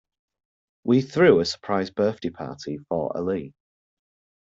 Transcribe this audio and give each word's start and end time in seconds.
We 0.83 1.03
threw 1.03 1.41
a 1.41 1.45
surprise 1.45 1.91
birthday 1.91 2.31
party 2.31 2.79
for 2.89 3.15
Ali. 3.15 3.53